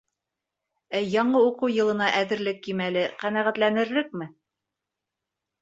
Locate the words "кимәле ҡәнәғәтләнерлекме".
2.69-4.31